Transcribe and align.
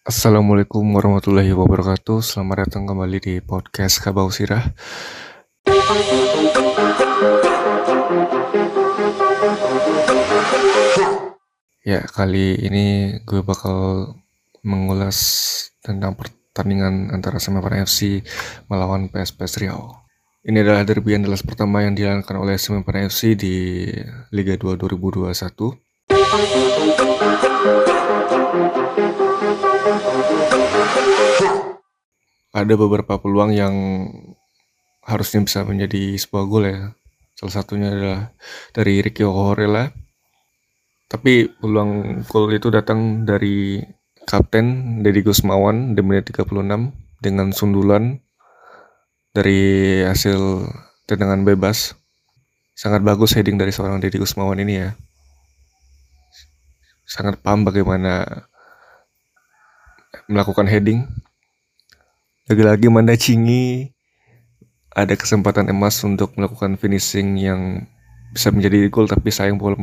Assalamualaikum 0.00 0.80
warahmatullahi 0.96 1.52
wabarakatuh. 1.52 2.24
Selamat 2.24 2.64
datang 2.64 2.88
kembali 2.88 3.20
di 3.20 3.34
podcast 3.44 4.00
Kabau 4.00 4.32
Sirah. 4.32 4.72
Ya, 11.84 12.00
kali 12.08 12.64
ini 12.64 13.20
gue 13.28 13.44
bakal 13.44 14.16
mengulas 14.64 15.20
tentang 15.84 16.16
pertandingan 16.16 17.12
antara 17.12 17.36
Semarang 17.36 17.84
FC 17.84 18.24
melawan 18.72 19.12
PSPS 19.12 19.60
Riau. 19.60 20.00
Ini 20.40 20.64
adalah 20.64 20.88
derby 20.88 21.12
Andalas 21.12 21.44
pertama 21.44 21.84
yang 21.84 21.92
dilakukan 21.92 22.40
oleh 22.40 22.56
Semarang 22.56 23.12
FC 23.12 23.36
di 23.36 23.84
Liga 24.32 24.56
2 24.56 24.80
2021. 24.80 25.76
Ada 32.60 32.76
beberapa 32.76 33.16
peluang 33.16 33.56
yang 33.56 33.72
harusnya 35.00 35.40
bisa 35.40 35.64
menjadi 35.64 36.20
sebuah 36.20 36.44
gol 36.44 36.64
ya. 36.68 36.92
Salah 37.32 37.54
satunya 37.56 37.88
adalah 37.88 38.36
dari 38.76 39.00
Ricky 39.00 39.24
Horela. 39.24 39.88
Tapi 41.08 41.48
peluang 41.48 42.20
gol 42.28 42.52
itu 42.52 42.68
datang 42.68 43.24
dari 43.24 43.80
Kapten 44.28 45.00
Deddy 45.00 45.24
Gusmawan 45.24 45.96
di 45.96 46.04
menit 46.04 46.28
36 46.28 46.52
dengan 47.24 47.48
sundulan 47.48 48.20
dari 49.32 50.04
hasil 50.04 50.68
tendangan 51.08 51.40
bebas. 51.48 51.96
Sangat 52.76 53.00
bagus 53.00 53.32
heading 53.32 53.56
dari 53.56 53.72
seorang 53.72 54.04
Deddy 54.04 54.20
Gusmawan 54.20 54.60
ini 54.60 54.84
ya. 54.84 54.92
Sangat 57.08 57.40
paham 57.40 57.64
bagaimana 57.64 58.44
melakukan 60.28 60.68
heading. 60.68 61.08
Lagi-lagi 62.50 62.90
Manda 62.90 63.14
Cingi 63.14 63.94
ada 64.90 65.14
kesempatan 65.14 65.70
emas 65.70 66.02
untuk 66.02 66.34
melakukan 66.34 66.74
finishing 66.74 67.38
yang 67.38 67.86
bisa 68.34 68.50
menjadi 68.50 68.90
gol 68.90 69.06
tapi 69.06 69.30
sayang 69.30 69.54
bola 69.54 69.78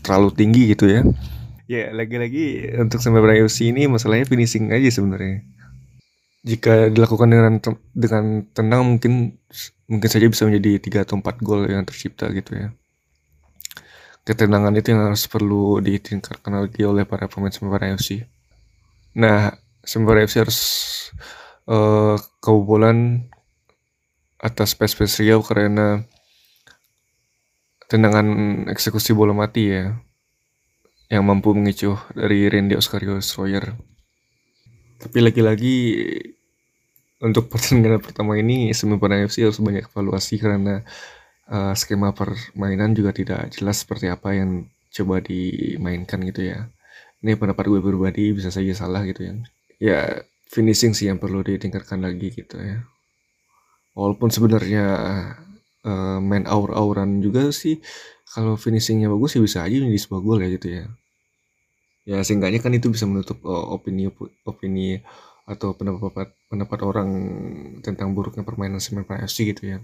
terlalu 0.00 0.32
tinggi 0.32 0.72
gitu 0.72 0.88
ya. 0.88 1.04
Ya 1.68 1.92
lagi-lagi 1.92 2.72
untuk 2.80 3.04
Semarang 3.04 3.44
FC 3.44 3.68
ini 3.68 3.84
masalahnya 3.84 4.24
finishing 4.24 4.72
aja 4.72 4.88
sebenarnya. 4.88 5.44
Jika 6.40 6.88
dilakukan 6.88 7.28
dengan 7.28 7.60
dengan 7.92 8.48
tenang 8.56 8.96
mungkin 8.96 9.36
mungkin 9.84 10.08
saja 10.08 10.24
bisa 10.24 10.48
menjadi 10.48 10.80
tiga 10.80 11.04
atau 11.04 11.20
empat 11.20 11.36
gol 11.44 11.68
yang 11.68 11.84
tercipta 11.84 12.32
gitu 12.32 12.56
ya. 12.56 12.72
Ketenangan 14.24 14.72
itu 14.72 14.88
yang 14.88 15.04
harus 15.04 15.28
perlu 15.28 15.84
ditingkatkan 15.84 16.64
lagi 16.64 16.80
oleh 16.80 17.04
para 17.04 17.28
pemain 17.28 17.52
Semarang 17.52 18.00
FC. 18.00 18.24
Nah, 19.12 19.52
Semarang 19.84 20.24
FC 20.24 20.40
harus 20.40 20.58
uh, 21.66 22.16
kebobolan 22.42 23.28
atas 24.40 24.74
PSPS 24.74 25.22
Riau 25.22 25.42
karena 25.42 26.04
tendangan 27.86 28.26
eksekusi 28.70 29.14
bola 29.14 29.32
mati 29.32 29.70
ya 29.70 29.94
yang 31.06 31.22
mampu 31.22 31.54
mengicu 31.54 31.94
dari 32.18 32.50
Randy 32.50 32.74
Oscarius 32.74 33.30
Royer. 33.38 33.78
Tapi 34.98 35.18
lagi-lagi 35.22 35.76
untuk 37.22 37.46
pertandingan 37.52 38.02
pertama 38.02 38.34
ini 38.36 38.74
Semarang 38.74 39.24
FC 39.30 39.46
harus 39.46 39.62
banyak 39.62 39.86
evaluasi 39.86 40.36
karena 40.42 40.82
uh, 41.46 41.72
skema 41.78 42.10
permainan 42.10 42.92
juga 42.92 43.14
tidak 43.14 43.54
jelas 43.54 43.86
seperti 43.86 44.10
apa 44.10 44.34
yang 44.34 44.66
coba 44.90 45.22
dimainkan 45.22 46.26
gitu 46.26 46.50
ya. 46.50 46.66
Ini 47.22 47.38
pendapat 47.38 47.70
gue 47.70 47.80
pribadi 47.80 48.34
bisa 48.34 48.50
saja 48.50 48.74
salah 48.74 49.06
gitu 49.06 49.24
ya. 49.24 49.32
Ya 49.78 50.00
finishing 50.46 50.94
sih 50.94 51.10
yang 51.10 51.18
perlu 51.18 51.42
ditingkatkan 51.42 52.00
lagi 52.00 52.30
gitu 52.32 52.56
ya. 52.58 52.86
Walaupun 53.96 54.28
sebenarnya 54.30 54.84
uh, 55.82 56.18
main 56.22 56.44
aur-auran 56.46 57.18
juga 57.24 57.50
sih 57.50 57.80
kalau 58.30 58.54
finishingnya 58.58 59.08
bagus 59.08 59.38
sih 59.38 59.42
bisa 59.42 59.64
aja 59.64 59.76
di 59.80 59.98
sebuah 59.98 60.20
gol 60.22 60.38
ya 60.44 60.48
gitu 60.52 60.68
ya. 60.70 60.84
Ya 62.06 62.18
seenggaknya 62.22 62.62
kan 62.62 62.70
itu 62.76 62.86
bisa 62.92 63.04
menutup 63.08 63.42
uh, 63.42 63.74
opini 63.74 64.06
opini 64.46 65.02
atau 65.46 65.74
pendapat 65.74 66.34
pendapat 66.50 66.78
orang 66.82 67.08
tentang 67.82 68.14
buruknya 68.14 68.42
permainan 68.46 68.78
semen 68.78 69.06
FC 69.06 69.50
gitu 69.50 69.62
ya. 69.74 69.78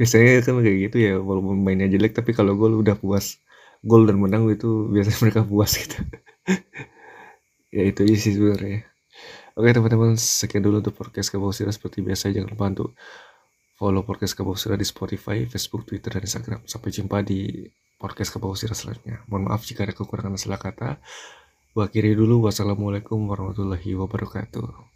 Biasanya 0.00 0.42
kan 0.42 0.58
kayak 0.64 0.78
gitu 0.90 0.96
ya 0.98 1.14
walaupun 1.20 1.60
mainnya 1.60 1.86
jelek 1.86 2.16
tapi 2.16 2.32
kalau 2.34 2.56
gol 2.56 2.74
udah 2.80 2.96
puas 2.98 3.38
gol 3.84 4.08
dan 4.08 4.16
menang 4.16 4.48
itu 4.48 4.88
biasanya 4.88 5.18
mereka 5.24 5.40
puas 5.44 5.72
gitu. 5.76 5.98
Ya 7.74 7.90
itu 7.90 8.06
aja 8.06 8.14
sih 8.14 8.38
sebenarnya 8.38 8.93
Oke 9.54 9.70
teman-teman, 9.70 10.18
sekian 10.18 10.66
dulu 10.66 10.82
untuk 10.82 10.98
podcast 10.98 11.30
Kabau 11.30 11.54
Seperti 11.54 12.02
biasa, 12.02 12.34
jangan 12.34 12.58
lupa 12.58 12.74
untuk 12.74 12.90
follow 13.78 14.02
podcast 14.02 14.34
Kabau 14.34 14.58
di 14.58 14.82
Spotify, 14.82 15.46
Facebook, 15.46 15.86
Twitter, 15.86 16.10
dan 16.10 16.26
Instagram. 16.26 16.66
Sampai 16.66 16.90
jumpa 16.90 17.22
di 17.22 17.62
podcast 17.94 18.34
Kabau 18.34 18.58
selanjutnya. 18.58 19.22
Mohon 19.30 19.54
maaf 19.54 19.62
jika 19.62 19.86
ada 19.86 19.94
kekurangan 19.94 20.34
salah 20.42 20.58
kata. 20.58 20.98
Gua 21.70 21.86
akhiri 21.86 22.18
dulu. 22.18 22.50
Wassalamualaikum 22.50 23.30
warahmatullahi 23.30 23.94
wabarakatuh. 23.94 24.93